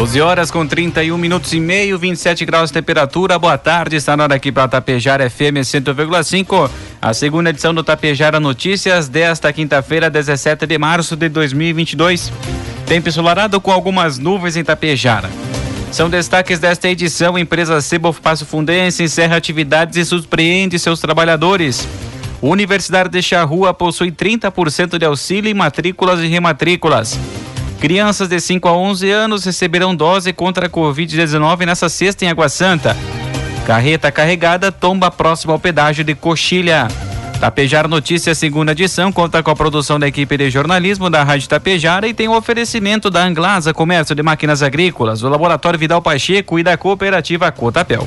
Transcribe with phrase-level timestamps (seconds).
[0.00, 3.38] 12 horas com 31 minutos e meio, 27 graus de temperatura.
[3.38, 6.70] Boa tarde, está na hora aqui para Tapejara FM 100,5.
[7.02, 12.32] A segunda edição do Tapejara Notícias desta quinta-feira, 17 de março de 2022.
[12.86, 15.28] Tempo ensolarado com algumas nuvens em Tapejara.
[15.92, 21.86] São destaques desta edição: empresa Sebof Passo Fundense encerra atividades e surpreende seus trabalhadores.
[22.40, 27.18] Universidade de Charrua possui 30% de auxílio em matrículas e rematrículas.
[27.80, 32.50] Crianças de 5 a 11 anos receberão dose contra a Covid-19 nessa sexta em Água
[32.50, 32.94] Santa.
[33.66, 36.88] Carreta carregada tomba próximo ao pedágio de Coxilha.
[37.40, 42.06] Tapejar Notícias, segunda edição, conta com a produção da equipe de jornalismo da Rádio Tapejara
[42.06, 46.62] e tem o oferecimento da Anglasa Comércio de Máquinas Agrícolas, do Laboratório Vidal Pacheco e
[46.62, 48.06] da Cooperativa Cotapel.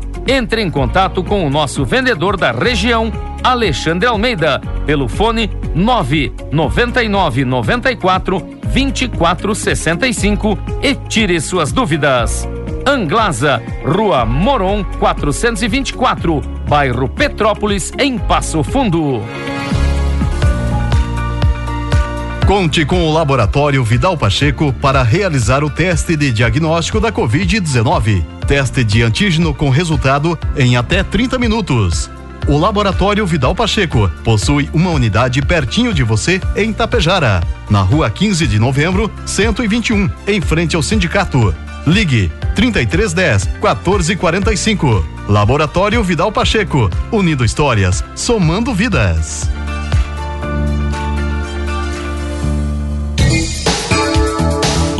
[0.27, 3.11] entre em contato com o nosso vendedor da região,
[3.43, 12.47] Alexandre Almeida, pelo fone 999 94 2465 e tire suas dúvidas.
[12.85, 19.21] Anglasa, Rua Moron 424, bairro Petrópolis, em Passo Fundo.
[22.47, 28.40] Conte com o Laboratório Vidal Pacheco para realizar o teste de diagnóstico da Covid-19.
[28.51, 32.09] Teste de antígeno com resultado em até 30 minutos.
[32.49, 38.45] O Laboratório Vidal Pacheco possui uma unidade pertinho de você em Tapejara, na rua 15
[38.45, 41.55] de novembro, 121, em frente ao sindicato.
[41.87, 45.05] Ligue 3310 1445.
[45.29, 49.49] Laboratório Vidal Pacheco, unindo histórias, somando vidas.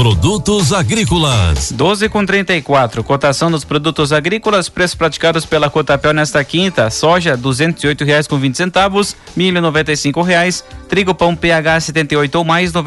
[0.01, 1.72] Produtos agrícolas.
[1.72, 3.03] 12 com 34.
[3.03, 8.56] Cotação dos produtos agrícolas, preços praticados pela Cotapel nesta quinta: soja R$ reais com 20
[8.56, 12.81] centavos, milho R$ reais, trigo pão PH 78 ou mais R$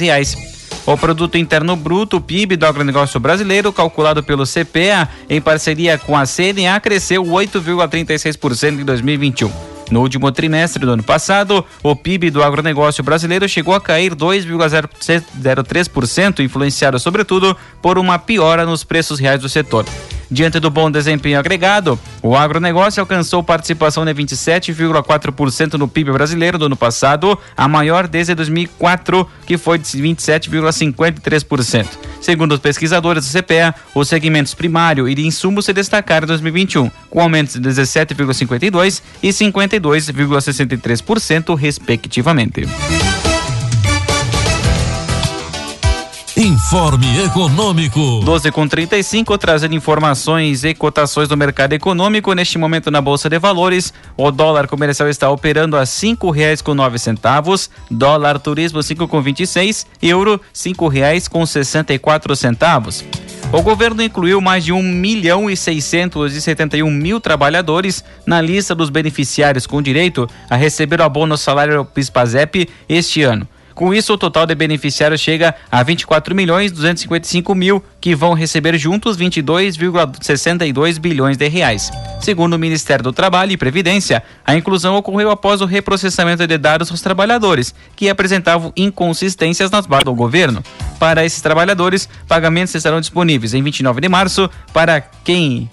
[0.00, 0.34] reais.
[0.86, 6.24] O produto interno bruto, PIB do agronegócio brasileiro, calculado pelo CPA em parceria com a
[6.24, 9.73] CNA, cresceu 8,36% em 2021.
[9.94, 16.40] No último trimestre do ano passado, o PIB do agronegócio brasileiro chegou a cair 2,03%,
[16.40, 19.86] influenciado sobretudo por uma piora nos preços reais do setor.
[20.34, 26.66] Diante do bom desempenho agregado, o agronegócio alcançou participação de 27,4% no PIB brasileiro do
[26.66, 31.86] ano passado, a maior desde 2004, que foi de 27,53%.
[32.20, 36.90] Segundo os pesquisadores do CPEA, os segmentos primário e de insumos se destacaram em 2021,
[37.08, 42.66] com aumentos de 17,52% e 52,63%, respectivamente.
[46.36, 48.20] Informe Econômico.
[48.24, 52.32] 12 com 35, trazendo informações e cotações do mercado econômico.
[52.32, 56.74] Neste momento na Bolsa de Valores, o dólar comercial está operando a cinco reais com
[56.74, 62.00] nove centavos, dólar turismo cinco com vinte e seis, euro cinco reais com sessenta e
[62.00, 63.04] quatro centavos.
[63.52, 69.68] O governo incluiu mais de 1 milhão e 671 mil trabalhadores na lista dos beneficiários
[69.68, 73.46] com direito a receber o abono salário PIS/PASEP este ano.
[73.74, 78.78] Com isso, o total de beneficiários chega a 24 milhões 255 mil, que vão receber
[78.78, 81.90] juntos 22,62 bilhões de reais.
[82.20, 86.88] Segundo o Ministério do Trabalho e Previdência, a inclusão ocorreu após o reprocessamento de dados
[86.90, 90.62] dos trabalhadores, que apresentavam inconsistências nas bases do governo.
[90.98, 95.68] Para esses trabalhadores, pagamentos estarão disponíveis em 29 de março para quem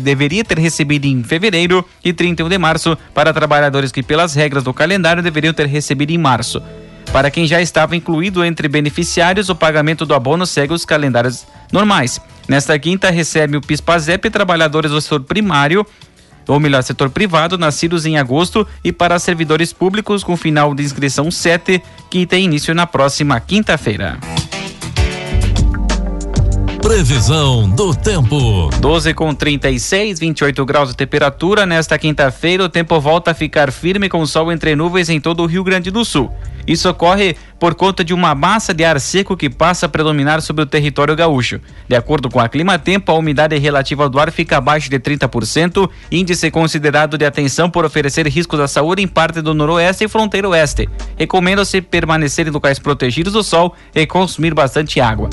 [0.00, 4.72] deveria ter recebido em fevereiro e 31 de março para trabalhadores que, pelas regras do
[4.72, 6.62] calendário, deveriam ter recebido em março.
[7.12, 12.20] Para quem já estava incluído entre beneficiários, o pagamento do abono segue os calendários normais.
[12.48, 15.86] Nesta quinta, recebe o PIS-PASEP trabalhadores do setor primário
[16.48, 21.30] ou melhor, setor privado, nascidos em agosto, e para servidores públicos com final de inscrição
[21.30, 24.18] 7, que tem início na próxima quinta-feira.
[26.82, 28.68] Previsão do tempo.
[28.80, 31.64] 12 com 36, 28 graus de temperatura.
[31.64, 35.46] Nesta quinta-feira, o tempo volta a ficar firme com sol entre nuvens em todo o
[35.46, 36.30] Rio Grande do Sul.
[36.66, 40.64] Isso ocorre por conta de uma massa de ar seco que passa a predominar sobre
[40.64, 41.60] o território gaúcho.
[41.88, 45.88] De acordo com a Clima Tempo, a umidade relativa do ar fica abaixo de 30%,
[46.10, 50.48] índice considerado de atenção por oferecer riscos à saúde em parte do noroeste e fronteira
[50.48, 50.88] oeste.
[51.16, 55.30] Recomenda-se permanecer em locais protegidos do sol e consumir bastante água.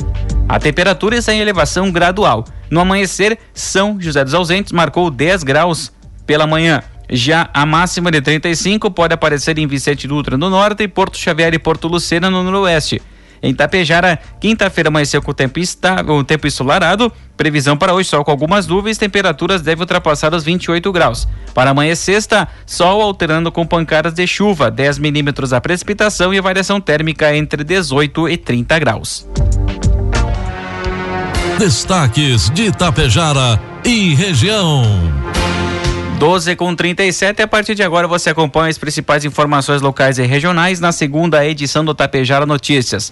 [0.50, 2.44] A temperatura está em elevação gradual.
[2.72, 5.94] No amanhecer, São José dos Ausentes marcou 10 graus
[6.25, 6.81] pela manhã.
[7.07, 11.54] Já a máxima de 35 pode aparecer em Vicente Dutra no norte e Porto Xavier
[11.54, 13.00] e Porto Lucena no noroeste.
[13.44, 17.13] Em Tapejara, quinta-feira amanheceu com tempo estável, tempo ensolarado.
[17.38, 21.28] Previsão para hoje, sol com algumas nuvens, temperaturas devem ultrapassar os 28 graus.
[21.54, 26.81] Para amanhã sexta, sol alternando com pancadas de chuva, 10 milímetros a precipitação e variação
[26.81, 29.28] térmica entre 18 e 30 graus.
[31.60, 34.82] Destaques de Tapejara e região.
[36.18, 37.42] 12 com 37.
[37.42, 41.84] A partir de agora você acompanha as principais informações locais e regionais na segunda edição
[41.84, 43.12] do Tapejara Notícias.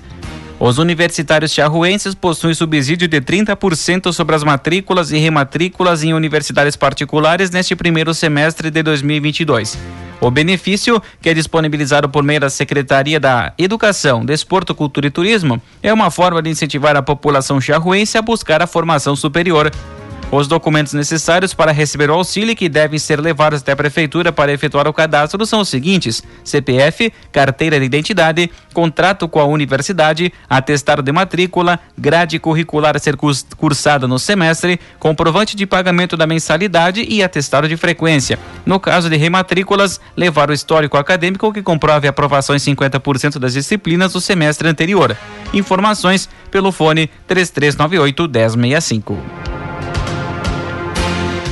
[0.57, 7.51] Os universitários charruenses possuem subsídio de 30% sobre as matrículas e rematrículas em universidades particulares
[7.51, 9.77] neste primeiro semestre de 2022.
[10.19, 15.61] O benefício, que é disponibilizado por meio da Secretaria da Educação, Desporto, Cultura e Turismo,
[15.81, 19.71] é uma forma de incentivar a população charruense a buscar a formação superior.
[20.29, 24.51] Os documentos necessários para receber o auxílio que devem ser levados até a prefeitura para
[24.51, 31.01] efetuar o cadastro são os seguintes: CPF, carteira de identidade, contrato com a universidade, atestado
[31.01, 37.23] de matrícula, grade curricular a ser cursada no semestre, comprovante de pagamento da mensalidade e
[37.23, 38.37] atestado de frequência.
[38.65, 44.11] No caso de rematrículas, levar o histórico acadêmico que comprove aprovação em 50% das disciplinas
[44.11, 45.15] do semestre anterior.
[45.53, 49.56] Informações pelo fone 3398 1065.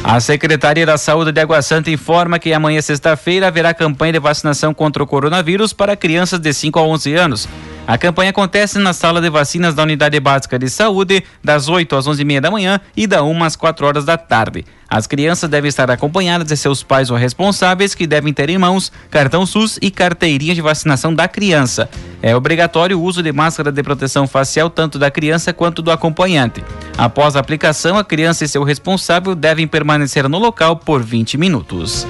[0.07, 4.71] A Secretaria da Saúde de Água Santa informa que amanhã, sexta-feira, haverá campanha de vacinação
[4.71, 7.49] contra o coronavírus para crianças de 5 a 11 anos.
[7.87, 12.07] A campanha acontece na sala de vacinas da Unidade Básica de Saúde, das 8 às
[12.07, 14.65] 11h30 da manhã e da 1 às 4 horas da tarde.
[14.89, 18.91] As crianças devem estar acompanhadas de seus pais ou responsáveis, que devem ter em mãos
[19.11, 21.87] cartão SUS e carteirinha de vacinação da criança.
[22.23, 26.63] É obrigatório o uso de máscara de proteção facial tanto da criança quanto do acompanhante.
[26.97, 32.07] Após a aplicação, a criança e seu responsável devem permanecer no local por 20 minutos.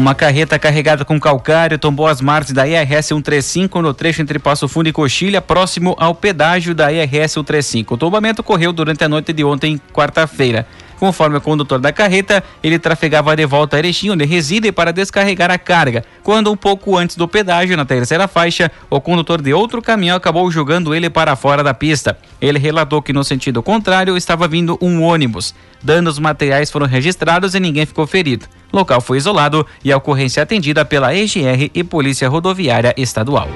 [0.00, 4.66] Uma carreta carregada com calcário tombou as margens da IRS 135 no trecho entre Passo
[4.66, 7.92] Fundo e Coxilha, próximo ao pedágio da IRS 135.
[7.92, 10.66] O tombamento ocorreu durante a noite de ontem, quarta-feira.
[11.00, 15.50] Conforme o condutor da carreta, ele trafegava de volta a Erechim, onde reside, para descarregar
[15.50, 16.04] a carga.
[16.22, 20.50] Quando um pouco antes do pedágio, na terceira faixa, o condutor de outro caminhão acabou
[20.50, 22.18] jogando ele para fora da pista.
[22.38, 25.54] Ele relatou que no sentido contrário estava vindo um ônibus.
[25.82, 28.44] Danos materiais foram registrados e ninguém ficou ferido.
[28.70, 33.48] Local foi isolado e a ocorrência atendida pela EGR e Polícia Rodoviária Estadual.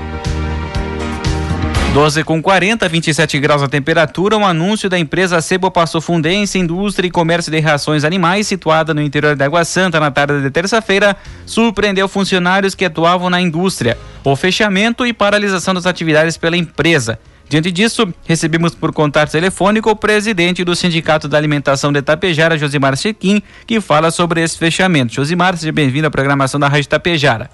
[1.94, 4.36] 12 com 40, 27 graus a temperatura.
[4.36, 9.00] Um anúncio da empresa Sebo Passo Fundense, Indústria e Comércio de Rações Animais, situada no
[9.00, 13.96] interior da Água Santa na tarde de terça-feira, surpreendeu funcionários que atuavam na indústria.
[14.24, 17.16] O fechamento e paralisação das atividades pela empresa.
[17.48, 22.96] Diante disso, recebemos por contato telefônico o presidente do Sindicato da Alimentação de Tapejara, Josimar
[22.96, 25.14] Chequim, que fala sobre esse fechamento.
[25.14, 27.48] Josimar, seja bem-vindo à programação da Rádio Tapejara.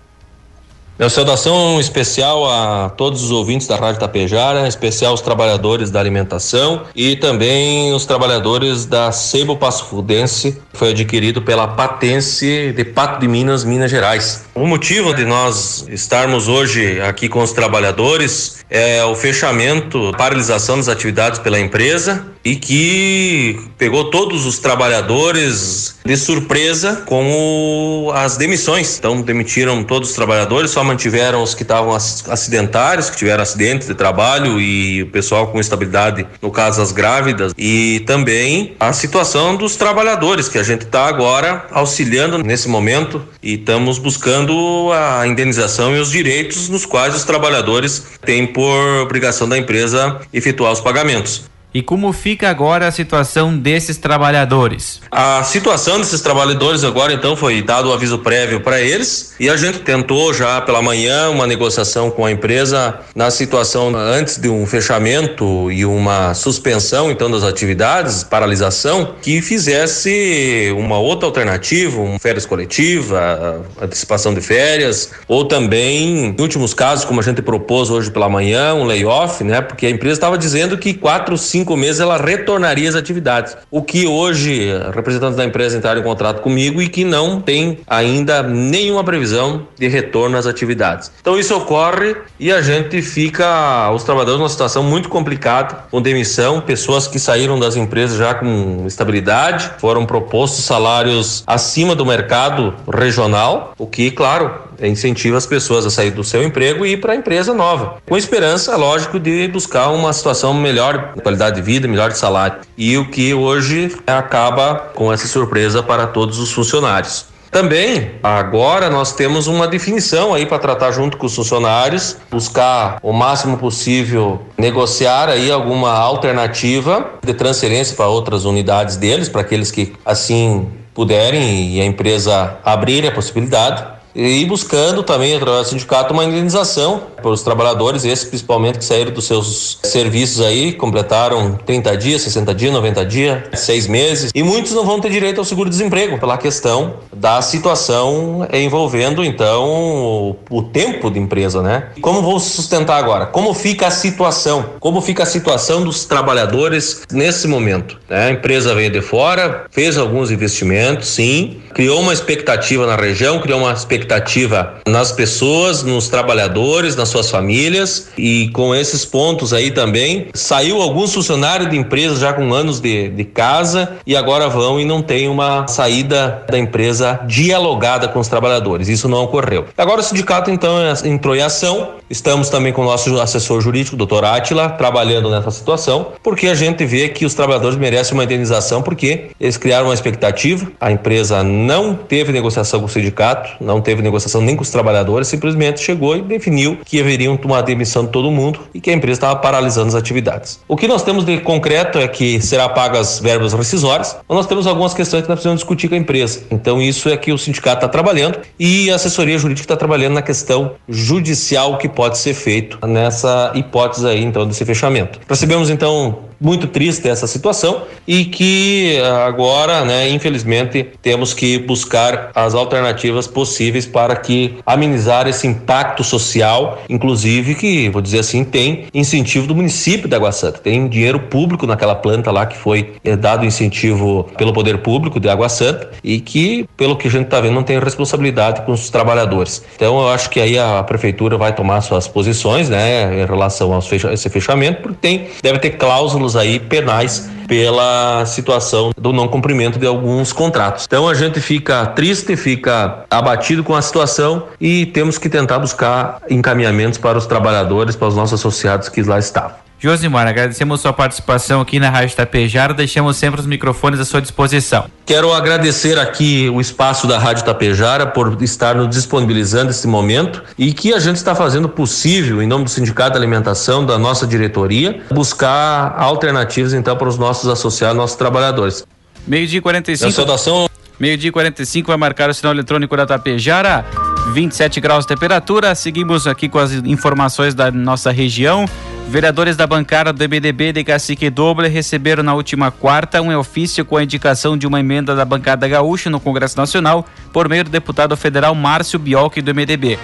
[1.00, 6.82] Meu saudação especial a todos os ouvintes da Rádio Tapejara, especial os trabalhadores da alimentação
[6.94, 13.18] e também os trabalhadores da Sebo Passo Fudense, que foi adquirido pela Patense de Pato
[13.18, 14.44] de Minas, Minas Gerais.
[14.54, 20.88] O motivo de nós estarmos hoje aqui com os trabalhadores é o fechamento, paralisação das
[20.88, 28.98] atividades pela empresa e que pegou todos os trabalhadores de surpresa com as demissões.
[28.98, 33.94] Então demitiram todos os trabalhadores, só mantiveram os que estavam acidentários, que tiveram acidentes de
[33.94, 39.76] trabalho e o pessoal com estabilidade, no caso as grávidas, e também a situação dos
[39.76, 46.00] trabalhadores que a gente está agora auxiliando nesse momento e estamos buscando a indenização e
[46.00, 51.50] os direitos nos quais os trabalhadores têm por obrigação da empresa efetuar os pagamentos.
[51.72, 55.00] E como fica agora a situação desses trabalhadores?
[55.08, 59.56] A situação desses trabalhadores agora, então, foi dado o aviso prévio para eles e a
[59.56, 64.66] gente tentou já pela manhã uma negociação com a empresa na situação antes de um
[64.66, 72.44] fechamento e uma suspensão, então, das atividades, paralisação, que fizesse uma outra alternativa, um férias
[72.44, 78.28] coletiva, antecipação de férias, ou também, em últimos casos, como a gente propôs hoje pela
[78.28, 79.60] manhã, um layoff, né?
[79.60, 83.56] Porque a empresa estava dizendo que quatro, cinco cinco meses ela retornaria às atividades.
[83.70, 88.42] O que hoje representantes da empresa entraram em contrato comigo e que não tem ainda
[88.42, 91.12] nenhuma previsão de retorno às atividades.
[91.20, 96.60] Então isso ocorre e a gente fica, os trabalhadores numa situação muito complicada, com demissão,
[96.60, 103.74] pessoas que saíram das empresas já com estabilidade, foram propostos salários acima do mercado regional,
[103.78, 107.16] o que, claro, incentiva as pessoas a sair do seu emprego e ir para a
[107.16, 112.10] empresa nova, com esperança, lógico, de buscar uma situação melhor de qualidade de vida, melhor
[112.10, 112.58] de salário.
[112.76, 117.30] E o que hoje acaba com essa surpresa para todos os funcionários.
[117.50, 123.12] Também, agora nós temos uma definição aí para tratar junto com os funcionários, buscar o
[123.12, 129.92] máximo possível negociar aí alguma alternativa de transferência para outras unidades deles, para aqueles que
[130.06, 133.84] assim puderem e a empresa abrir a possibilidade
[134.14, 139.12] e buscando também, através do sindicato, uma indenização para os trabalhadores, esses principalmente que saíram
[139.12, 144.72] dos seus serviços aí, completaram 30 dias, 60 dias, 90 dias, seis meses, e muitos
[144.72, 151.10] não vão ter direito ao seguro-desemprego pela questão da situação envolvendo, então, o, o tempo
[151.10, 151.88] de empresa, né?
[152.00, 153.26] Como vou sustentar agora?
[153.26, 154.70] Como fica a situação?
[154.80, 157.98] Como fica a situação dos trabalhadores nesse momento?
[158.08, 158.26] Né?
[158.26, 163.60] A empresa veio de fora, fez alguns investimentos, sim, criou uma expectativa na região, criou
[163.60, 170.28] uma expectativa nas pessoas, nos trabalhadores, nas suas famílias e com esses pontos aí também
[170.34, 174.84] saiu alguns funcionários de empresas já com anos de, de casa e agora vão e
[174.84, 178.88] não tem uma saída da empresa dialogada com os trabalhadores.
[178.88, 179.66] Isso não ocorreu.
[179.76, 182.00] Agora o sindicato então entrou em ação.
[182.08, 186.84] Estamos também com o nosso assessor jurídico, doutor Atila, trabalhando nessa situação, porque a gente
[186.84, 191.59] vê que os trabalhadores merecem uma indenização porque eles criaram uma expectativa, a empresa não
[191.94, 196.22] teve negociação com o sindicato, não teve negociação nem com os trabalhadores, simplesmente chegou e
[196.22, 199.94] definiu que haveriam tomar demissão de todo mundo e que a empresa estava paralisando as
[199.94, 200.60] atividades.
[200.68, 204.66] O que nós temos de concreto é que será pagas verbas rescisórias, mas nós temos
[204.66, 206.42] algumas questões que nós precisamos discutir com a empresa.
[206.50, 210.22] Então isso é que o sindicato está trabalhando e a assessoria jurídica está trabalhando na
[210.22, 215.18] questão judicial que pode ser feito nessa hipótese aí então desse fechamento.
[215.28, 222.30] Recebemos então muito triste essa situação e que ah, agora, né, infelizmente, temos que buscar
[222.34, 228.86] as alternativas possíveis para que amenizar esse impacto social, inclusive que, vou dizer assim, tem
[228.94, 233.16] incentivo do município da Água Santa, tem dinheiro público naquela planta lá que foi eh,
[233.16, 237.40] dado incentivo pelo poder público de Água Santa e que, pelo que a gente está
[237.40, 239.62] vendo, não tem responsabilidade com os trabalhadores.
[239.76, 243.78] Então, eu acho que aí a prefeitura vai tomar suas posições, né, em relação a
[244.12, 249.86] esse fechamento, porque tem, deve ter cláusulas aí penais pela situação do não cumprimento de
[249.86, 250.84] alguns contratos.
[250.86, 256.22] Então a gente fica triste, fica abatido com a situação e temos que tentar buscar
[256.30, 259.69] encaminhamentos para os trabalhadores, para os nossos associados que lá estavam.
[259.82, 264.84] Josimar, agradecemos sua participação aqui na Rádio Tapejara, deixamos sempre os microfones à sua disposição.
[265.06, 270.74] Quero agradecer aqui o espaço da Rádio Tapejara por estar nos disponibilizando esse momento e
[270.74, 275.00] que a gente está fazendo possível, em nome do Sindicato de Alimentação, da nossa diretoria,
[275.10, 278.84] buscar alternativas então para os nossos associados, nossos trabalhadores.
[279.26, 280.12] Meio-dia 45.
[280.12, 280.68] saudação.
[281.00, 283.86] Meio-dia 45 vai marcar o sinal eletrônico da Tapejara.
[284.34, 285.74] 27 graus de temperatura.
[285.74, 288.66] Seguimos aqui com as informações da nossa região.
[289.08, 293.96] Vereadores da bancada do MDB de Cacique Doble receberam na última quarta um ofício com
[293.96, 298.14] a indicação de uma emenda da bancada gaúcha no Congresso Nacional por meio do deputado
[298.14, 299.98] federal Márcio Biolchi do MDB.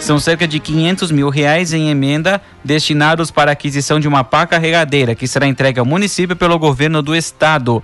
[0.00, 4.48] São cerca de 500 mil reais em emenda destinados para a aquisição de uma pá
[4.48, 7.80] carregadeira que será entregue ao município pelo governo do estado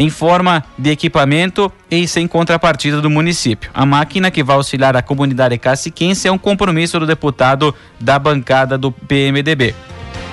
[0.00, 3.70] em forma de equipamento e sem contrapartida do município.
[3.74, 8.78] A máquina que vai auxiliar a comunidade caciquense é um compromisso do deputado da bancada
[8.78, 9.74] do PMDB.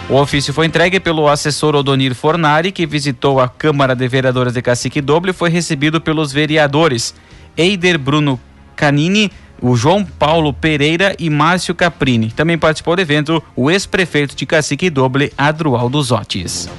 [0.10, 4.62] O ofício foi entregue pelo assessor Odonir Fornari, que visitou a Câmara de Vereadores de
[4.62, 7.14] Cacique Doble e foi recebido pelos vereadores
[7.58, 8.40] Eider Bruno
[8.74, 9.30] Canini,
[9.62, 12.32] o João Paulo Pereira e Márcio Caprini.
[12.32, 16.70] Também participou do evento o ex-prefeito de Cacique Doble, Adrualdo Zotes.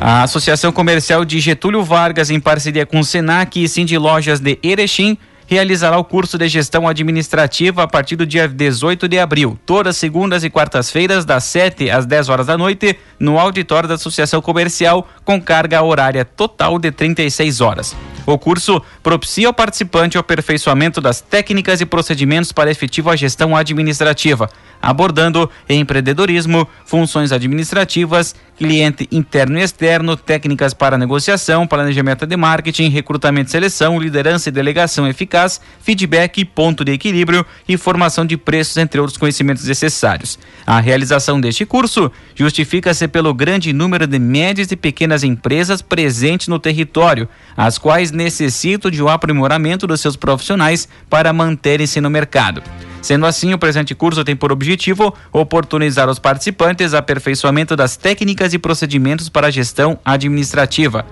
[0.00, 4.56] A Associação Comercial de Getúlio Vargas, em parceria com o Senac e Cindy Lojas de
[4.62, 9.96] Erechim, realizará o curso de gestão administrativa a partir do dia 18 de abril, todas
[9.96, 15.08] segundas e quartas-feiras, das 7 às 10 horas da noite, no auditório da Associação Comercial,
[15.24, 17.96] com carga horária total de 36 horas.
[18.26, 24.50] O curso propicia ao participante o aperfeiçoamento das técnicas e procedimentos para efetiva gestão administrativa,
[24.82, 33.48] abordando empreendedorismo, funções administrativas, cliente interno e externo, técnicas para negociação, planejamento de marketing, recrutamento
[33.48, 35.37] e seleção, liderança e delegação eficaz,
[35.80, 40.38] feedback, ponto de equilíbrio e formação de preços, entre outros conhecimentos necessários.
[40.66, 46.58] A realização deste curso justifica-se pelo grande número de médias e pequenas empresas presentes no
[46.58, 52.62] território, as quais necessitam de um aprimoramento dos seus profissionais para manterem-se no mercado.
[53.00, 58.58] Sendo assim, o presente curso tem por objetivo oportunizar aos participantes aperfeiçoamento das técnicas e
[58.58, 61.06] procedimentos para a gestão administrativa.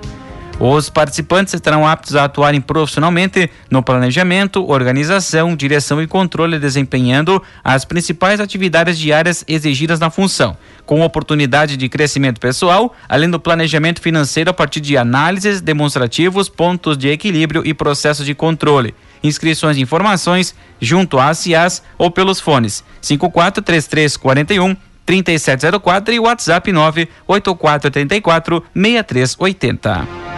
[0.59, 7.85] Os participantes estarão aptos a atuarem profissionalmente no planejamento, organização, direção e controle, desempenhando as
[7.85, 14.49] principais atividades diárias exigidas na função, com oportunidade de crescimento pessoal, além do planejamento financeiro
[14.49, 18.95] a partir de análises, demonstrativos, pontos de equilíbrio e processos de controle.
[19.23, 24.75] Inscrições e informações junto à CIAS ou pelos fones 543341
[25.07, 30.37] 3704 e WhatsApp 98434 6380.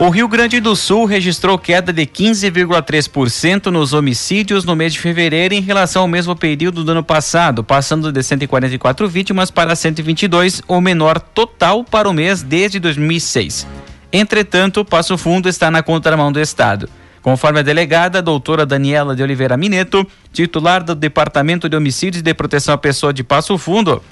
[0.00, 5.54] O Rio Grande do Sul registrou queda de 15,3% nos homicídios no mês de fevereiro
[5.54, 10.80] em relação ao mesmo período do ano passado, passando de 144 vítimas para 122, o
[10.80, 13.66] menor total para o mês desde 2006.
[14.12, 16.88] Entretanto, Passo Fundo está na contramão do Estado.
[17.28, 22.22] Conforme a delegada, a doutora Daniela de Oliveira Mineto, titular do Departamento de Homicídios e
[22.22, 24.02] de Proteção à Pessoa de Passo Fundo,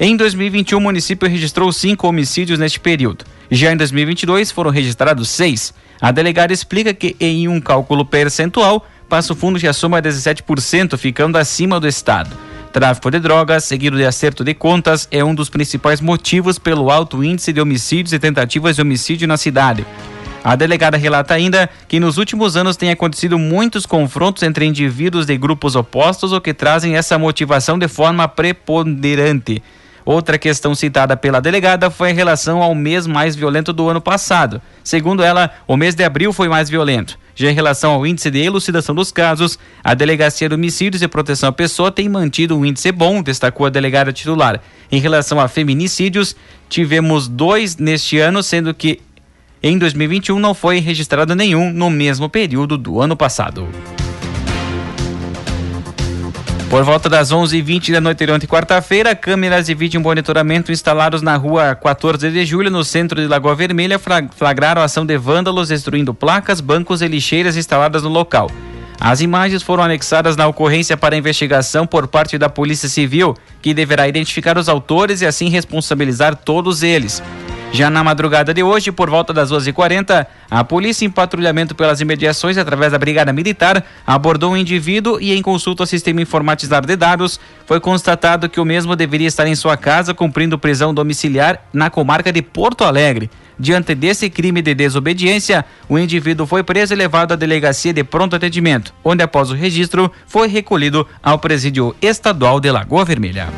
[0.00, 3.24] em 2021 o município registrou cinco homicídios neste período.
[3.52, 5.72] Já em 2022 foram registrados seis.
[6.00, 11.78] A delegada explica que em um cálculo percentual, Passo Fundo já soma 17%, ficando acima
[11.78, 12.36] do estado.
[12.72, 17.22] Tráfico de drogas, seguido de acerto de contas, é um dos principais motivos pelo alto
[17.22, 19.86] índice de homicídios e tentativas de homicídio na cidade.
[20.46, 25.36] A delegada relata ainda que nos últimos anos tem acontecido muitos confrontos entre indivíduos de
[25.36, 29.60] grupos opostos ou que trazem essa motivação de forma preponderante.
[30.04, 34.62] Outra questão citada pela delegada foi em relação ao mês mais violento do ano passado.
[34.84, 37.18] Segundo ela, o mês de abril foi mais violento.
[37.34, 41.48] Já em relação ao índice de elucidação dos casos, a Delegacia de Homicídios e Proteção
[41.48, 44.60] à Pessoa tem mantido um índice bom, destacou a delegada titular.
[44.92, 46.36] Em relação a feminicídios,
[46.68, 49.00] tivemos dois neste ano, sendo que
[49.68, 53.68] em 2021 não foi registrado nenhum no mesmo período do ano passado.
[56.70, 61.74] Por volta das 11h20 da noite de quarta-feira, câmeras de vídeo monitoramento instalados na rua
[61.74, 64.00] 14 de julho, no centro de Lagoa Vermelha,
[64.36, 68.50] flagraram a ação de vândalos destruindo placas, bancos e lixeiras instaladas no local.
[69.00, 74.08] As imagens foram anexadas na ocorrência para investigação por parte da Polícia Civil, que deverá
[74.08, 77.22] identificar os autores e assim responsabilizar todos eles.
[77.76, 82.56] Já na madrugada de hoje, por volta das 12h40, a polícia em patrulhamento pelas imediações,
[82.56, 87.38] através da Brigada Militar, abordou um indivíduo e, em consulta ao sistema informatizado de dados,
[87.66, 92.32] foi constatado que o mesmo deveria estar em sua casa cumprindo prisão domiciliar na comarca
[92.32, 93.28] de Porto Alegre.
[93.58, 98.34] Diante desse crime de desobediência, o indivíduo foi preso e levado à delegacia de pronto
[98.34, 103.48] atendimento, onde, após o registro, foi recolhido ao presídio estadual de Lagoa Vermelha.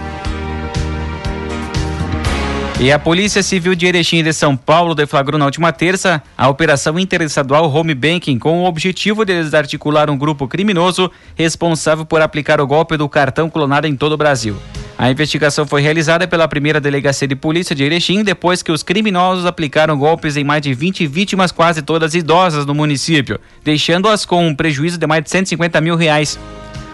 [2.80, 6.96] E a Polícia Civil de Erechim de São Paulo deflagrou na última terça a Operação
[6.96, 12.66] Interestadual Home Banking com o objetivo de desarticular um grupo criminoso responsável por aplicar o
[12.68, 14.56] golpe do cartão clonado em todo o Brasil.
[14.96, 19.44] A investigação foi realizada pela primeira delegacia de polícia de Erechim depois que os criminosos
[19.44, 24.54] aplicaram golpes em mais de 20 vítimas, quase todas idosas no município, deixando-as com um
[24.54, 26.38] prejuízo de mais de 150 mil reais.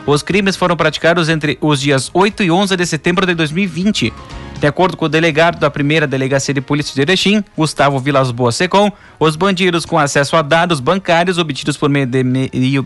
[0.06, 4.12] Os crimes foram praticados entre os dias 8 e 11 de setembro de 2020.
[4.64, 8.56] De acordo com o delegado da primeira delegacia de polícia de Erechim, Gustavo Vilas Boas
[8.56, 12.24] Secom, os bandidos com acesso a dados bancários obtidos por meio de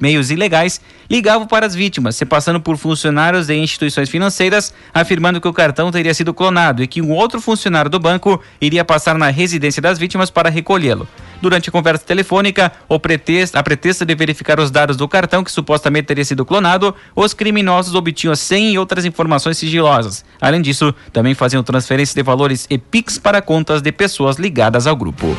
[0.01, 5.47] meios ilegais ligavam para as vítimas, se passando por funcionários de instituições financeiras, afirmando que
[5.47, 9.29] o cartão teria sido clonado e que um outro funcionário do banco iria passar na
[9.29, 11.07] residência das vítimas para recolhê-lo.
[11.41, 16.07] Durante a conversa telefônica, pretexto, a pretexto de verificar os dados do cartão que supostamente
[16.07, 20.25] teria sido clonado, os criminosos obtinham 100 e outras informações sigilosas.
[20.41, 24.97] Além disso, também faziam transferência de valores e PIX para contas de pessoas ligadas ao
[24.97, 25.37] grupo.